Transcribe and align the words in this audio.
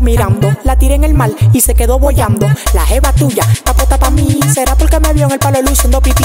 mirando. 0.00 0.52
La 0.64 0.76
tiré 0.76 0.94
en 0.94 1.04
el 1.04 1.14
mal 1.14 1.34
y 1.52 1.60
se 1.60 1.74
quedó 1.74 1.98
bollando. 1.98 2.46
La 2.72 2.84
jeva 2.86 3.12
tuya, 3.12 3.44
capota 3.64 3.98
pa' 3.98 4.10
mí. 4.10 4.40
Será 4.52 4.76
porque 4.76 5.00
me 5.00 5.12
vio 5.12 5.26
en 5.26 5.32
el 5.32 5.38
palo 5.38 5.60
luciendo 5.62 6.00
pipí. 6.00 6.24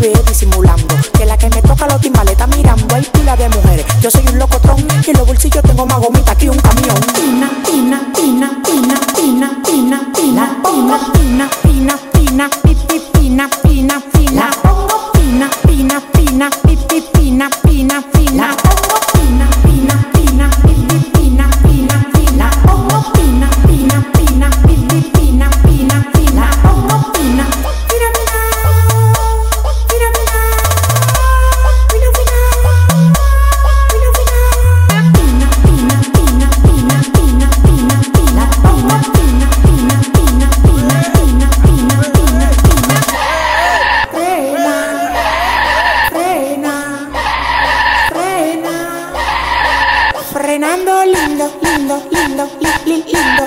Ve 0.00 0.12
disimulando. 0.26 0.94
Que 1.12 1.26
la 1.26 1.36
que 1.36 1.48
me 1.50 1.62
toca 1.62 1.86
los 1.86 2.00
timbales 2.00 2.32
está 2.32 2.46
mirando. 2.46 2.94
Hay 2.94 3.02
pila 3.02 3.36
de 3.36 3.48
mujeres. 3.48 3.86
Yo 4.00 4.10
soy 4.10 4.24
un 4.32 4.38
locotrón. 4.38 4.86
Y 5.06 5.12
los 5.12 5.26
bolsillos 5.26 5.62
tengo 5.62 5.86
más 5.86 5.98
gomita 5.98 6.34
que 6.34 6.50
un 6.50 6.58
camino. 6.58 6.81
Lindo, 50.82 51.04
lindo, 51.04 51.46
lindo, 51.62 51.96
li, 52.10 52.44
li, 52.44 52.44
lindo, 52.86 53.04
lindo, 53.12 53.41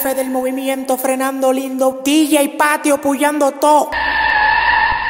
jefe 0.00 0.14
del 0.14 0.30
movimiento 0.30 0.96
frenando 0.96 1.52
lindo, 1.52 2.00
DJ 2.02 2.56
Patio 2.56 2.98
puyando 3.02 3.50
todo. 3.52 3.90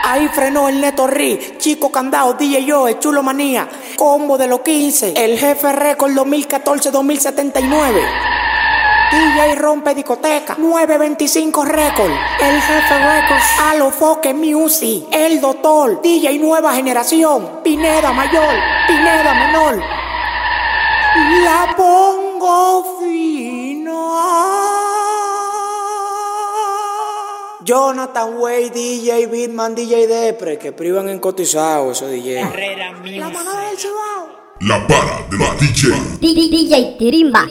Ahí 0.02 0.26
frenó 0.26 0.68
el 0.68 0.80
Neto 0.80 1.06
Ri, 1.06 1.38
Chico 1.58 1.92
Candao, 1.92 2.34
DJ 2.34 2.64
Yo, 2.64 2.88
el 2.88 2.98
Chulo 2.98 3.22
Manía, 3.22 3.68
combo 3.94 4.36
de 4.36 4.48
los 4.48 4.62
15, 4.62 5.12
el 5.16 5.38
jefe 5.38 5.70
récord 5.70 6.10
2014-2079. 6.10 8.02
DJ 9.12 9.54
rompe 9.54 9.94
discoteca, 9.94 10.56
925 10.58 11.64
récord, 11.66 12.10
el 12.40 12.60
jefe 12.60 12.98
records, 12.98 13.44
Alo 13.70 13.92
Foque 13.92 14.34
Music, 14.34 15.06
el 15.12 15.40
doctor, 15.40 16.02
DJ 16.02 16.36
nueva 16.40 16.74
generación, 16.74 17.60
Pineda 17.62 18.12
mayor, 18.12 18.56
Pineda 18.88 19.34
menor. 19.34 19.80
La 21.44 21.74
pongo 21.76 22.98
Jonathan 27.62 28.38
Way, 28.38 28.70
DJ 28.70 29.26
Bitman, 29.26 29.74
DJ 29.74 30.06
Depre, 30.06 30.58
que 30.58 30.72
privan 30.72 31.08
en 31.08 31.18
cotizado 31.18 31.92
esos 31.92 32.10
DJ. 32.10 32.42
La 33.18 33.28
mano 33.28 33.50
del 33.50 33.76
Cibao. 33.76 34.40
La 34.60 34.86
para 34.86 35.26
de 35.28 35.36
los 35.36 35.60
DJ. 35.60 35.90
DJ 36.20 36.96
Tirimba. 36.98 37.46